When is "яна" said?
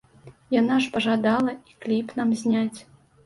0.59-0.77